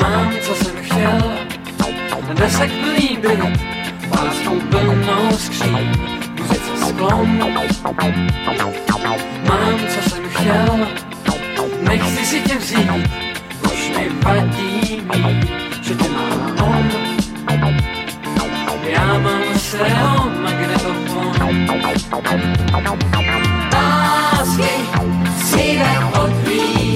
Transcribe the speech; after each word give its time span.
Mám, 0.00 0.32
co 0.42 0.54
jsem 0.54 0.76
chtěl, 0.82 1.32
desek 2.34 2.70
plný 2.72 3.18
byl, 3.20 3.52
láskou 4.16 4.60
plnou 4.60 5.36
skříň, 5.36 5.92
muzice 6.38 6.86
sklon. 6.88 7.38
Mám, 9.48 9.78
co 9.88 10.10
jsem 10.10 10.24
chtěl, 10.28 10.86
nechci 11.80 12.26
si 12.26 12.40
tě 12.40 12.58
vzít, 12.58 12.90
už 13.64 13.90
mi 13.98 14.08
vadí 14.22 15.02
mý, 15.14 15.40
že 15.82 15.94
tě 15.94 16.08
má 16.08 16.64
on. 16.64 16.90
Já 18.88 19.18
mám 19.18 19.58
svého 19.58 20.30
magnetofon. 20.42 21.66
Lásky, 23.72 24.70
cíle 25.44 26.10
odvíjí. 26.22 26.95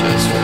just 0.00 0.39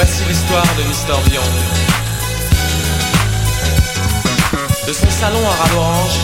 Voici 0.00 0.22
l'histoire 0.28 0.62
de 0.78 0.84
Mister 0.84 1.12
Vion. 1.28 1.42
De 4.86 4.92
son 4.92 5.10
salon 5.10 5.40
à 5.44 5.60
ras 5.60 5.68
d'orange, 5.70 6.20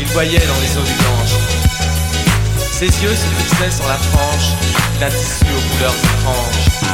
il 0.00 0.06
voyait 0.08 0.40
dans 0.40 0.60
les 0.60 0.76
eaux 0.76 0.84
du 0.84 0.92
Gange. 0.92 1.36
Ses 2.72 2.86
yeux 2.86 3.14
se 3.14 3.26
fixaient 3.40 3.70
sur 3.70 3.86
la 3.86 3.94
frange 3.94 4.56
d'un 4.98 5.10
tissu 5.10 5.44
aux 5.44 5.76
couleurs 5.76 5.94
étranges. 5.94 6.91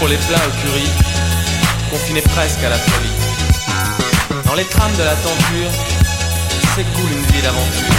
pour 0.00 0.08
les 0.08 0.16
plats 0.16 0.40
au 0.48 0.50
curry, 0.62 0.88
confinés 1.90 2.22
presque 2.22 2.64
à 2.64 2.70
la 2.70 2.78
folie. 2.78 4.44
Dans 4.46 4.54
les 4.54 4.64
trames 4.64 4.96
de 4.96 5.02
la 5.02 5.14
tenture, 5.14 5.70
s'écoule 6.74 7.12
une 7.12 7.26
vie 7.26 7.42
d'aventure. 7.42 7.94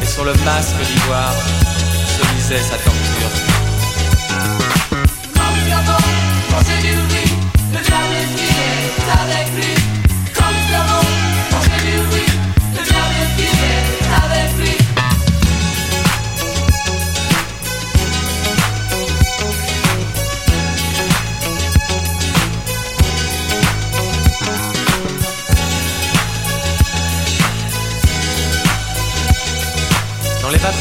Et 0.00 0.06
sur 0.06 0.24
le 0.24 0.32
masque 0.44 0.76
d'ivoire, 0.86 1.34
se 2.06 2.34
lisait 2.34 2.62
sa 2.62 2.76
torture. 2.76 3.30
Du 6.82 6.90
riz, 6.90 7.32
avec 9.10 9.48
lui. 9.56 9.73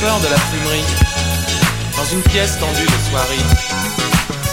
de 0.03 0.27
la 0.27 0.37
fumerie, 0.37 0.83
dans 1.95 2.03
une 2.03 2.21
pièce 2.23 2.59
tendue 2.59 2.85
de 2.85 3.09
soirée. 3.09 3.37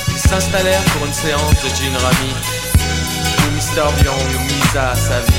Ils 0.08 0.18
s'installèrent 0.18 0.84
pour 0.92 1.04
une 1.06 1.12
séance 1.12 1.54
de 1.64 1.68
Gin 1.74 1.96
Rami, 1.96 2.32
où 3.40 3.54
Mister 3.56 3.82
Young 4.04 4.46
misa 4.46 4.94
sa 4.94 5.18
vie. 5.18 5.32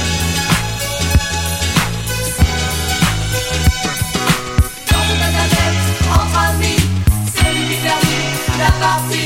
Entre 6.12 6.39
amis, 6.49 6.89
c'est 7.34 8.57
la 8.59 8.72
partie. 8.82 9.20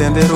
Entender 0.00 0.27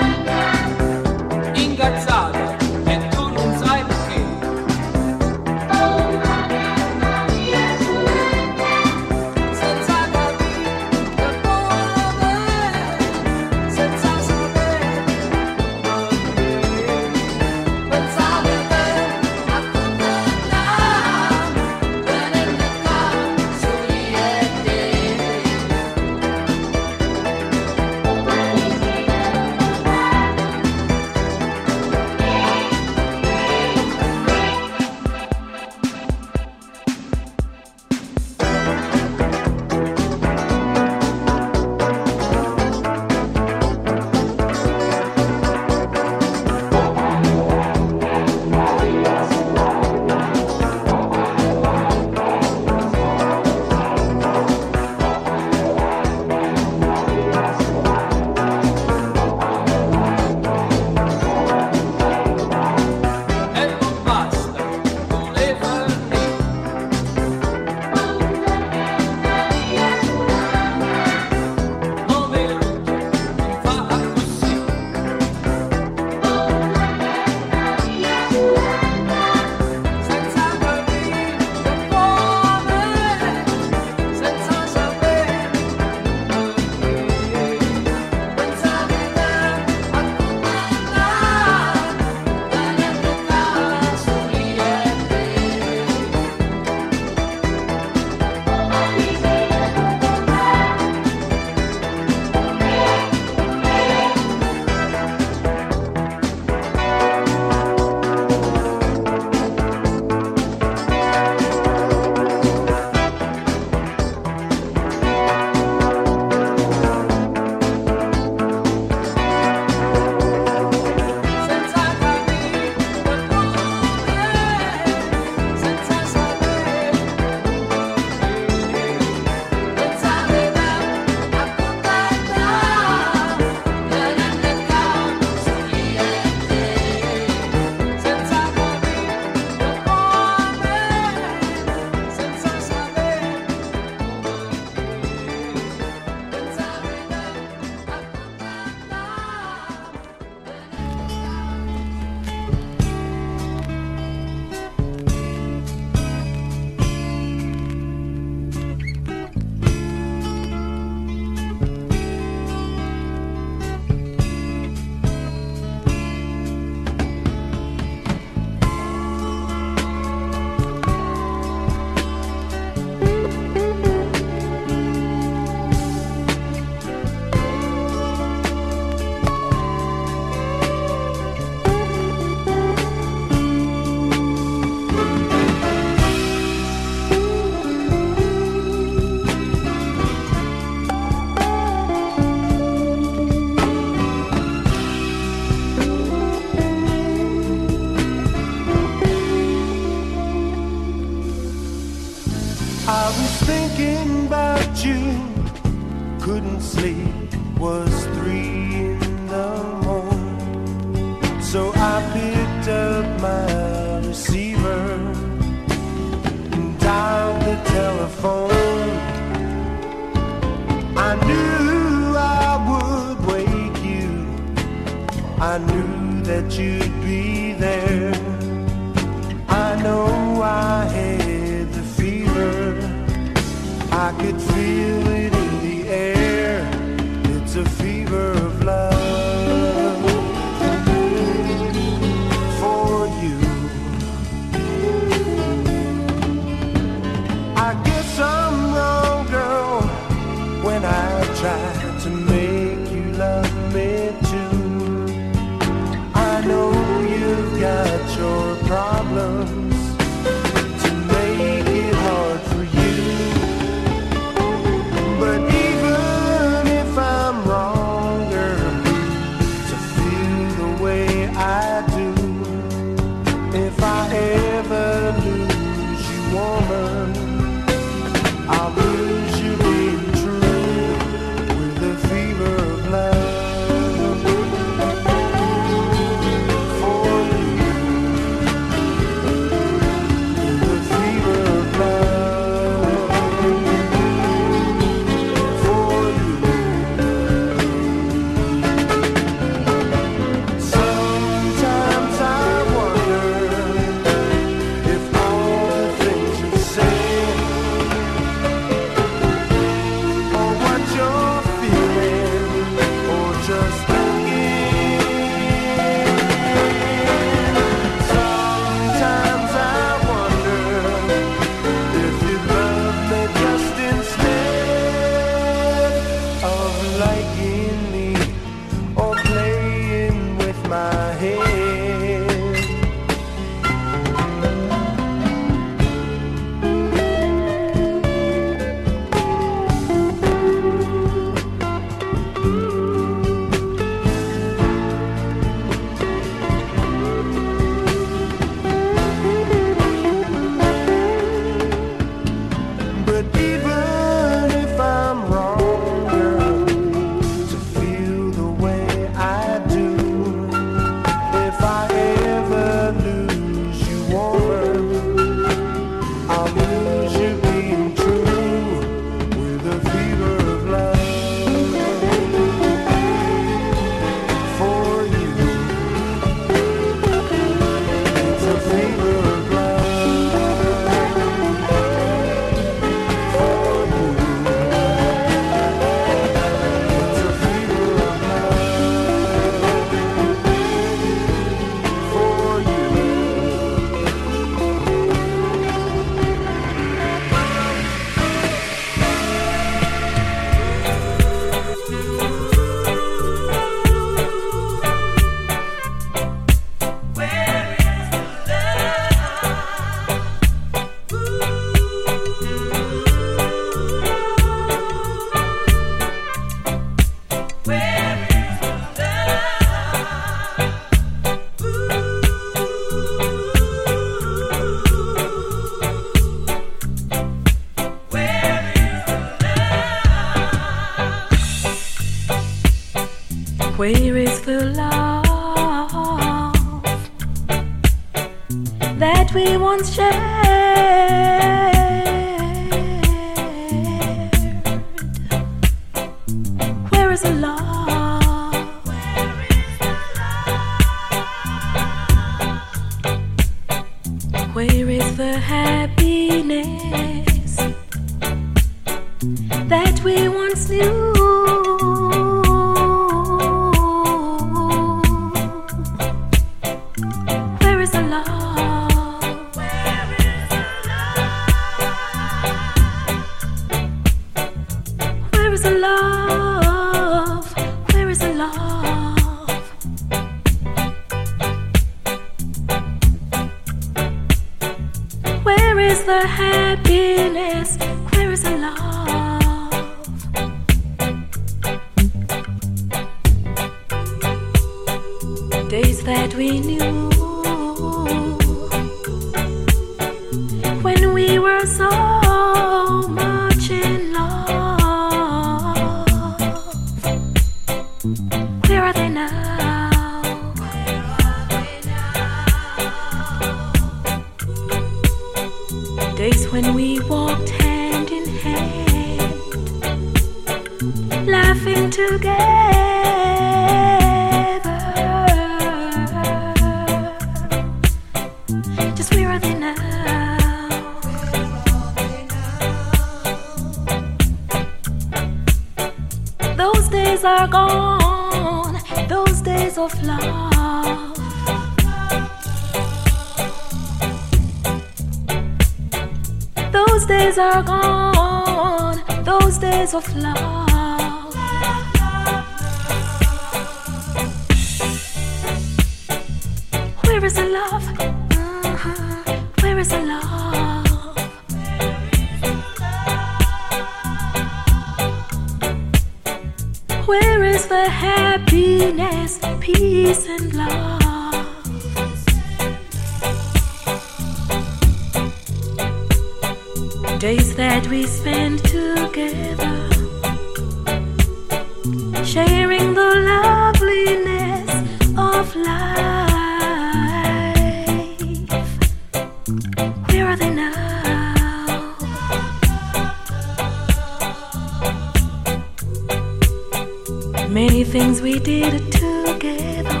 Many 597.48 597.84
things 597.84 598.20
we 598.20 598.38
did 598.38 598.92
together. 598.92 600.00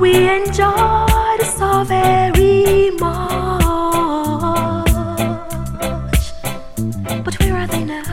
We 0.00 0.28
enjoyed 0.28 1.42
so 1.58 1.84
very 1.84 2.90
much. 2.98 3.24
But 7.24 7.38
where 7.40 7.56
are 7.56 7.66
they 7.66 7.84
now? 7.84 8.04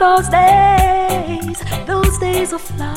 those 0.00 0.28
days 0.30 0.69
ways 2.40 2.52
of 2.54 2.78
love. 2.78 2.96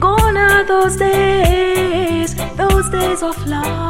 Gone 0.00 0.36
are 0.38 0.64
those 0.64 0.96
days, 0.96 2.34
those 2.56 2.88
days 2.88 3.22
of 3.22 3.46
love. 3.46 3.83